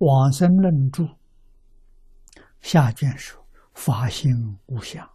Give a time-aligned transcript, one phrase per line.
[0.00, 1.08] 往生论注
[2.60, 5.08] 下卷说：“法性无相，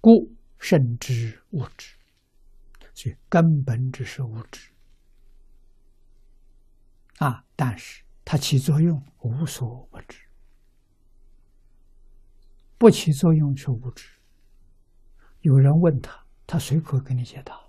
[0.00, 1.94] 故甚之物质。”
[2.94, 4.70] 所以根本只是物质
[7.18, 10.18] 啊，但是它起作用无所不知，
[12.78, 14.08] 不起作用是无知。
[15.40, 17.60] 有人问他，他随口给你解答。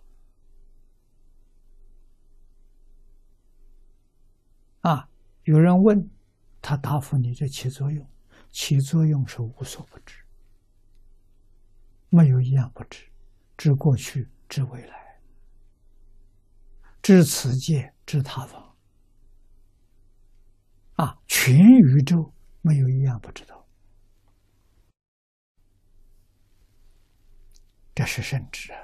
[4.81, 5.09] 啊，
[5.45, 6.09] 有人问
[6.63, 8.09] 他答复你这起作用，
[8.49, 10.15] 起作用是无所不知，
[12.07, 13.05] 没有一样不知，
[13.57, 15.19] 知过去，知未来，
[17.01, 18.73] 知此界，知他方。
[20.93, 23.67] 啊，全宇宙没有一样不知道，
[27.93, 28.79] 这是圣智啊！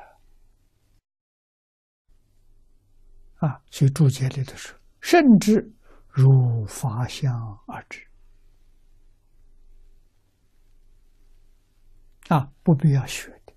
[3.48, 5.74] 啊，所以注解里头说，圣智。
[6.10, 7.32] 如法相
[7.68, 8.06] 而知
[12.28, 13.54] 啊，不必要学的，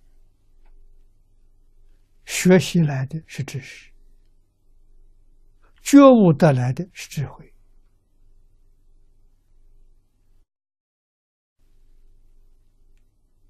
[2.25, 3.93] 学习来的是知识，
[5.83, 7.53] 觉悟得来的是智慧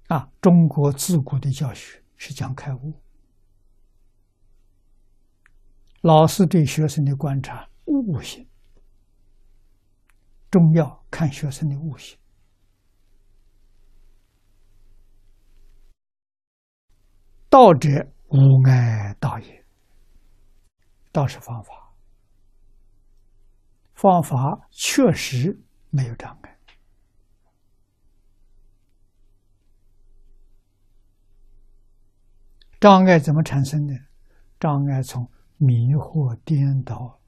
[0.07, 0.29] 啊。
[0.41, 3.01] 中国自古的教学是讲开悟，
[6.01, 8.45] 老师对学生的观察，悟性。
[10.53, 12.15] 重要看学生的悟性。
[17.49, 17.89] 道者
[18.27, 18.37] 无
[18.67, 19.65] 碍道也，
[21.11, 21.91] 道是方法，
[23.95, 26.59] 方法确实没有障碍。
[32.79, 33.95] 障碍怎么产生的？
[34.59, 37.19] 障碍从迷惑颠倒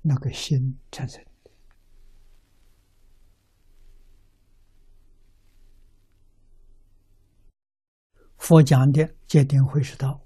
[0.00, 1.35] 那个心产生的。
[8.46, 10.20] 佛讲的戒定慧是道，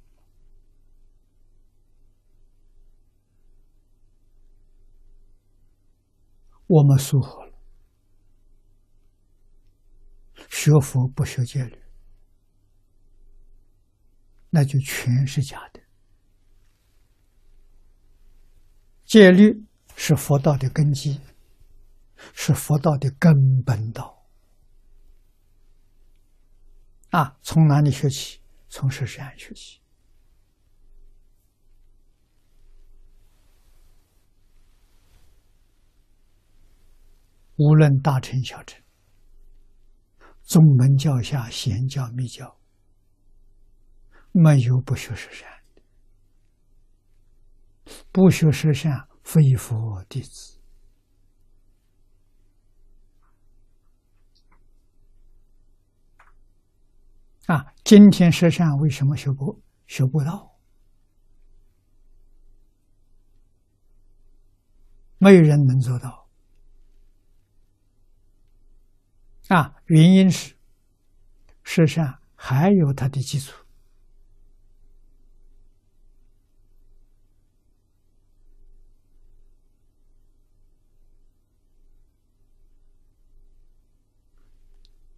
[6.67, 7.55] 我们疏忽了。
[10.51, 11.79] 学佛不学戒律，
[14.51, 15.81] 那就全是假的。
[19.07, 19.65] 戒律
[19.97, 21.19] 是佛道的根基，
[22.35, 24.20] 是佛道的根本道。
[27.11, 28.41] 啊，从哪里学起？
[28.69, 29.81] 从十善学起。
[37.57, 38.81] 无论大乘小乘，
[40.43, 42.59] 宗门教下贤教密教，
[44.33, 45.83] 没有不学十善的。
[48.13, 50.59] 不学十善，非佛弟子。
[57.47, 60.57] 啊，今天实善为什么学不学不到？
[65.19, 66.29] 没有人能做到。
[69.49, 70.55] 啊，原因是
[71.65, 73.53] 实善还有它的基础。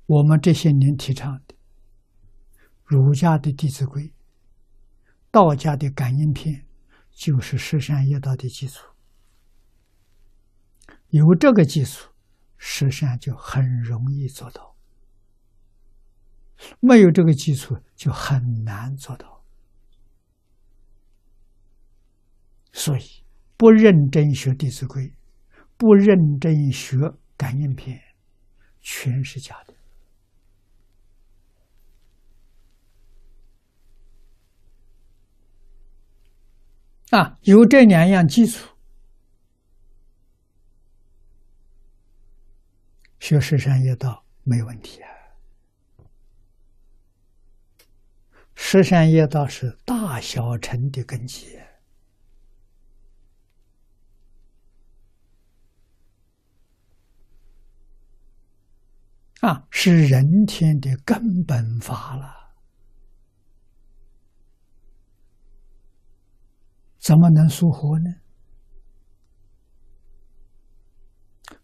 [0.06, 1.51] 我们这些年提倡的。
[2.92, 4.02] 儒家的《弟子规》，
[5.30, 6.62] 道家的感应篇，
[7.10, 8.86] 就是十善业道的基础。
[11.08, 12.10] 有这个基础，
[12.58, 14.76] 十善就很容易做到；
[16.80, 19.42] 没有这个基础，就很难做到。
[22.74, 23.24] 所以，
[23.56, 25.08] 不认真学《弟子规》，
[25.78, 26.98] 不认真学
[27.38, 27.98] 感应篇，
[28.82, 29.72] 全是假的。
[37.12, 38.66] 啊，有这两样基础，
[43.20, 45.10] 学十善业道没问题啊。
[48.54, 51.60] 十善业道是大小乘的根基，
[59.40, 62.41] 啊，是人天的根本法了。
[67.02, 68.14] 怎么能疏忽呢？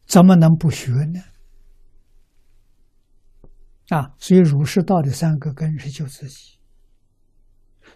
[0.04, 1.20] 怎么能不学呢？
[3.90, 6.58] 啊，所以儒释道的三个根是救自己，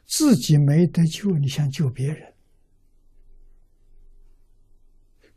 [0.06, 2.32] 自己没得救，你想救别人？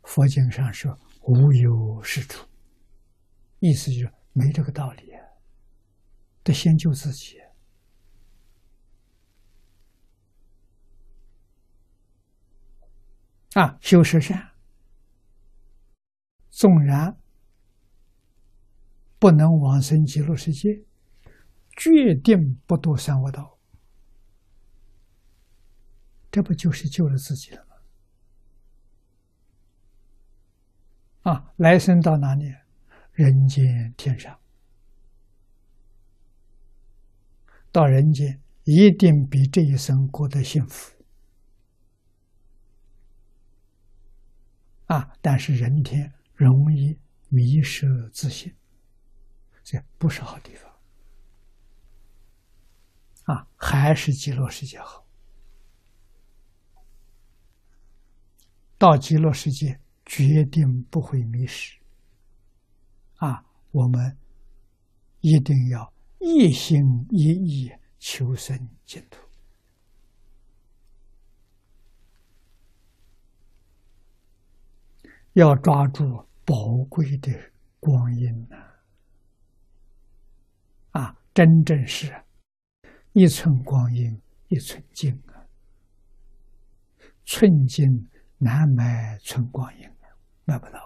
[0.04, 2.46] 佛经上说：“无有是处，
[3.58, 5.10] 意思就是没这个道理，
[6.44, 7.36] 得先救自己！
[13.56, 14.50] 啊修十善，
[16.50, 17.16] 纵然
[19.18, 20.84] 不能往生极乐世界，
[21.74, 23.58] 决定不堕三恶道，
[26.30, 27.66] 这不就是救了自己了
[31.22, 31.32] 吗？
[31.32, 32.54] 啊，来生到哪里？
[33.12, 34.38] 人间天上，
[37.72, 40.94] 到人间一定比这一生过得幸福。
[44.86, 46.98] 啊，但是人天容易
[47.28, 48.54] 迷失自信，
[49.62, 50.72] 这不是好地方。
[53.24, 55.06] 啊，还是极乐世界好。
[58.78, 59.80] 到极乐世界。
[60.08, 61.76] 决定不会迷失，
[63.16, 63.44] 啊！
[63.72, 64.16] 我们
[65.20, 69.25] 一定要一心一意求生净土，
[75.36, 77.30] 要抓住宝贵的
[77.78, 78.56] 光阴呐！
[80.92, 82.10] 啊，真正是
[83.12, 84.18] 一寸光阴
[84.48, 85.44] 一寸金啊，
[87.26, 89.86] 寸金难买寸光阴。
[90.46, 90.78] 买不到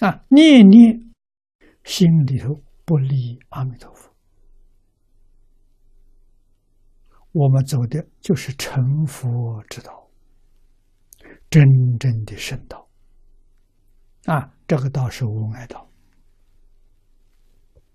[0.00, 0.10] 啊！
[0.10, 1.10] 啊，念念
[1.84, 4.09] 心里头不离阿弥陀佛，
[7.32, 10.08] 我们走的就是成佛之道，
[11.48, 11.64] 真
[11.98, 12.88] 正的圣道。
[14.26, 15.89] 啊，这个道是无碍道。